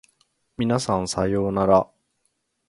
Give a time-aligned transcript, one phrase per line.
[0.57, 1.87] 皆さんさようなら